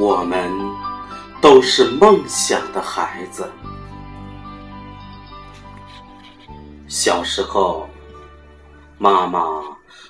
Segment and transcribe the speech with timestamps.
[0.00, 0.50] 我们
[1.42, 3.46] 都是梦想的孩子。
[6.88, 7.86] 小时候，
[8.96, 9.46] 妈妈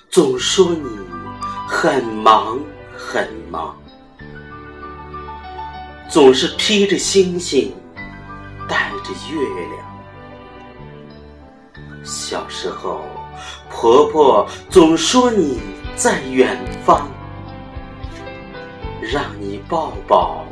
[0.09, 0.97] 总说你
[1.67, 2.57] 很忙
[2.97, 3.75] 很忙，
[6.09, 7.75] 总是披着星星，
[8.69, 9.45] 带着月
[9.75, 9.85] 亮。
[12.01, 13.01] 小时候，
[13.69, 15.59] 婆婆总说你
[15.97, 17.11] 在远方。
[19.11, 20.45] 让你抱抱，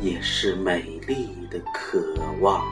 [0.00, 1.98] 也是美丽的渴
[2.40, 2.62] 望。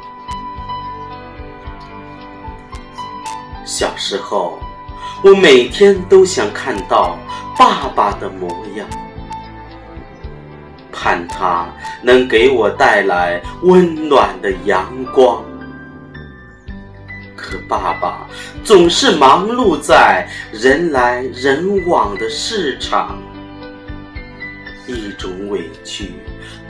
[3.67, 4.61] 小时候，
[5.25, 7.19] 我每天都想看到
[7.59, 8.87] 爸爸的模样，
[10.93, 11.67] 盼他
[12.01, 15.43] 能给我带来温暖的阳光。
[17.35, 18.29] 可爸爸
[18.63, 23.19] 总是忙碌在人来人往的市场。
[24.87, 26.13] 一种委屈，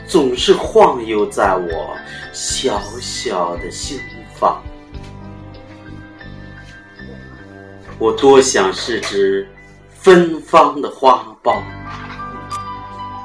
[0.07, 1.95] 总是晃悠在我
[2.31, 3.99] 小小的心
[4.35, 4.61] 房。
[7.97, 9.47] 我多想是只
[9.89, 11.61] 芬芳的花苞，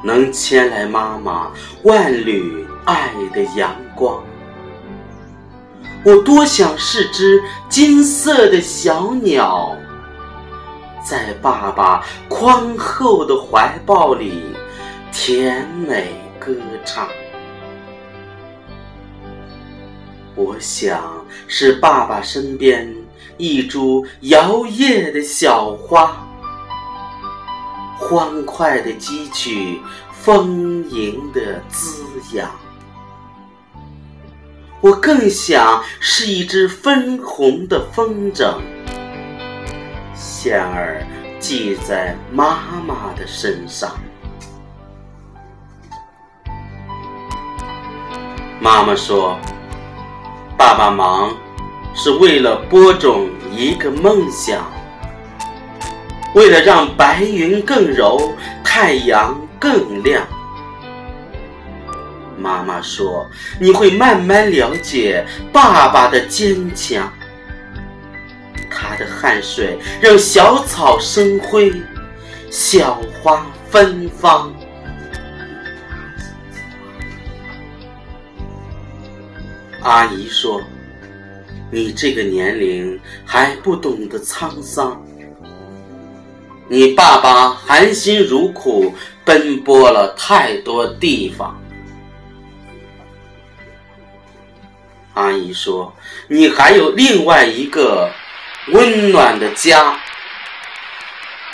[0.05, 1.51] 能牵来妈妈
[1.83, 4.23] 万缕爱的阳光。
[6.05, 9.77] 我多想是只金色的小鸟，
[11.05, 14.45] 在爸爸宽厚的怀抱里。
[15.21, 16.55] 甜美歌
[16.87, 17.09] 唱，
[20.37, 22.89] 我想是爸爸身边
[23.37, 26.25] 一株摇曳的小花，
[27.99, 29.81] 欢快的汲取
[30.13, 32.49] 丰盈的滋养。
[34.81, 38.55] 我更想是一只分红的风筝，
[40.15, 41.05] 线儿
[41.41, 43.99] 系在妈妈的身上。
[48.71, 49.41] 妈妈说
[50.55, 51.35] ：“爸爸忙，
[51.95, 54.71] 是为了播种一个梦想，
[56.35, 58.31] 为了让白云更柔，
[58.63, 60.23] 太阳更亮。”
[62.37, 63.27] 妈妈说
[63.59, 67.11] ：“你会慢慢了解爸爸的坚强，
[68.71, 71.73] 他的汗水让小草生辉，
[72.51, 74.53] 小花芬芳。”
[79.89, 80.63] 阿姨说
[81.73, 85.03] ：“你这个年龄还不懂得沧桑，
[86.69, 88.95] 你爸爸含辛茹苦
[89.25, 91.59] 奔波了太多地方。”
[95.17, 95.91] 阿姨说
[96.29, 98.11] ：“你还有另外一个
[98.67, 99.99] 温暖的家，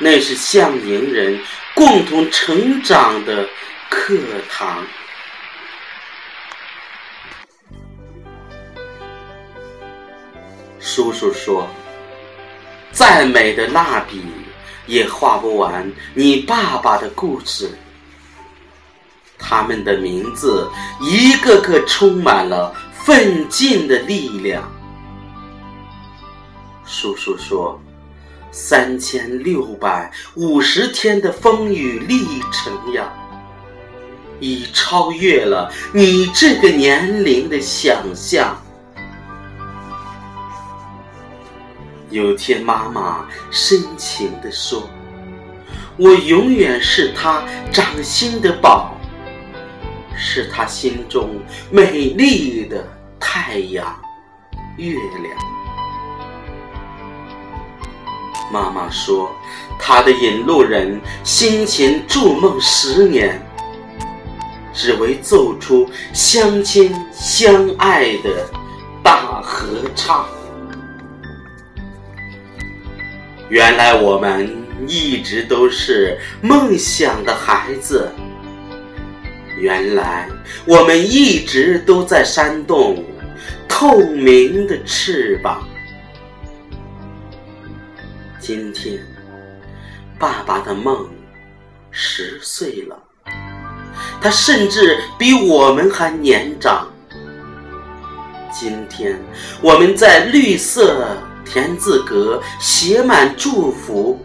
[0.00, 1.38] 那是向营人
[1.72, 3.48] 共同成长的
[3.88, 4.18] 课
[4.50, 4.84] 堂。”
[10.86, 11.66] 叔叔说
[12.92, 14.20] ：“再美的蜡笔
[14.86, 17.70] 也画不完你爸爸的故事。
[19.38, 20.68] 他们的名字
[21.00, 24.70] 一个个充满了奋进的力量。”
[26.84, 27.80] 叔叔说
[28.52, 33.10] ：“三千六百五十天的风雨历程呀，
[34.38, 38.54] 已超越了你这个年龄的想象。”
[42.14, 44.88] 有天，妈妈深情地说
[45.98, 47.42] ：“我永远是他
[47.72, 48.94] 掌心的宝，
[50.16, 51.28] 是他心中
[51.72, 52.86] 美丽的
[53.18, 53.84] 太阳、
[54.76, 55.36] 月亮。”
[58.52, 59.28] 妈妈说
[59.76, 63.44] ：“他的引路人辛勤筑梦十年，
[64.72, 68.48] 只为奏出相亲相爱的
[69.02, 70.24] 大合唱。”
[73.54, 74.50] 原来我们
[74.88, 78.10] 一直都是梦想的孩子，
[79.56, 80.28] 原来
[80.66, 83.04] 我们一直都在扇动
[83.68, 85.62] 透明的翅膀。
[88.40, 88.98] 今天，
[90.18, 91.08] 爸爸的梦
[91.92, 93.00] 十岁了，
[94.20, 96.88] 他甚至比我们还年长。
[98.52, 99.16] 今天，
[99.62, 101.16] 我们在绿色。
[101.44, 104.18] 田字格写满祝福，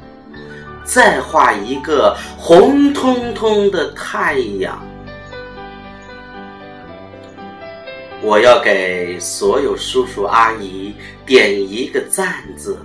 [0.84, 4.82] 再画一个红彤彤的太阳。
[8.22, 10.94] 我要给所有叔叔阿姨
[11.26, 12.78] 点一个赞字，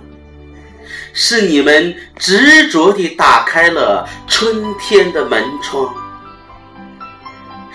[1.11, 5.93] 是你们执着地打开了春天的门窗，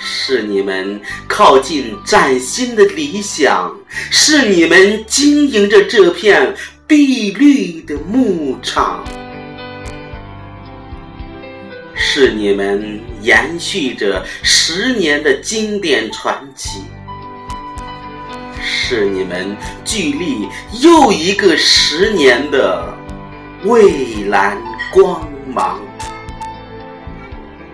[0.03, 0.99] 是你们
[1.29, 3.71] 靠近崭新的理想，
[4.11, 6.55] 是你们经营着这片
[6.87, 9.05] 碧绿的牧场，
[11.95, 16.81] 是你们延续着十年的经典传奇，
[18.63, 19.55] 是你们
[19.85, 20.49] 聚力
[20.81, 22.97] 又一个十年的
[23.65, 24.57] 蔚蓝
[24.91, 25.79] 光芒。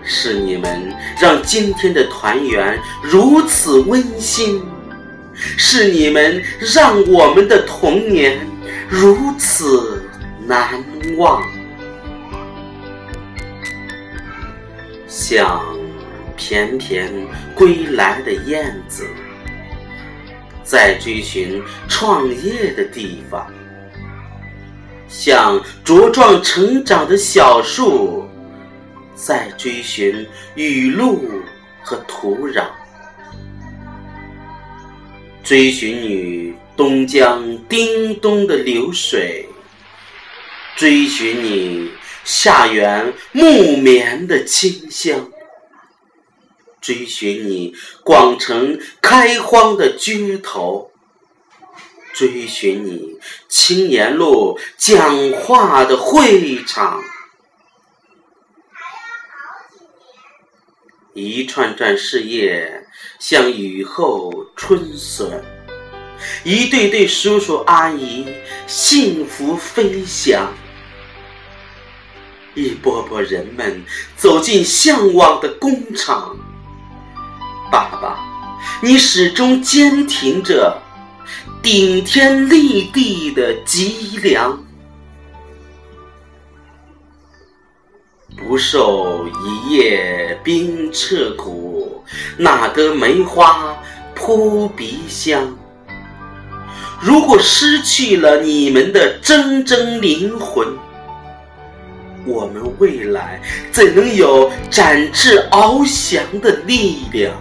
[0.07, 4.63] 是你们让今天的团圆如此温馨，
[5.35, 6.41] 是你们
[6.73, 8.39] 让我们的童年
[8.87, 10.01] 如此
[10.45, 10.83] 难
[11.17, 11.43] 忘。
[15.07, 15.61] 像
[16.37, 17.11] 翩翩
[17.53, 19.05] 归来的燕子，
[20.63, 23.41] 在追寻创业的地方；
[25.09, 28.26] 像茁壮成长的小树。
[29.17, 31.19] 在追寻雨露
[31.81, 32.67] 和土壤，
[35.43, 39.49] 追寻你东江叮咚的流水，
[40.75, 41.89] 追寻你
[42.23, 45.31] 夏园木棉的清香，
[46.79, 47.73] 追寻你
[48.03, 50.91] 广城开荒的街头，
[52.13, 53.17] 追寻你
[53.49, 57.01] 青年路讲话的会场。
[61.17, 62.85] 一串串事业
[63.17, 65.43] 像雨后春笋，
[66.43, 68.23] 一对对叔叔阿姨
[68.67, 70.53] 幸福飞翔，
[72.53, 73.83] 一波波人们
[74.15, 76.37] 走进向往的工厂。
[77.71, 78.19] 爸爸，
[78.83, 80.79] 你始终坚挺着
[81.63, 84.63] 顶天立地的脊梁。
[88.47, 92.01] 不受一夜冰彻骨，
[92.37, 93.77] 哪得梅花
[94.15, 95.53] 扑鼻香？
[97.01, 100.65] 如果失去了你们的铮铮灵魂，
[102.25, 107.33] 我们未来怎能有展翅翱翔的力量？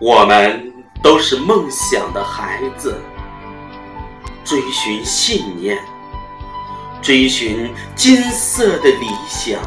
[0.00, 0.72] 我们
[1.02, 2.94] 都是梦想的孩子，
[4.44, 5.76] 追寻信念。
[7.08, 9.58] 追寻金色的理想，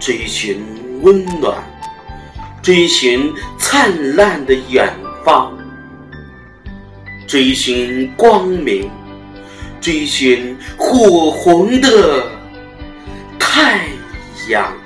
[0.00, 0.60] 追寻
[1.00, 1.56] 温暖，
[2.60, 4.92] 追寻灿烂的远
[5.24, 5.56] 方，
[7.28, 8.90] 追寻光明，
[9.80, 12.26] 追寻火红的
[13.38, 13.82] 太
[14.48, 14.83] 阳。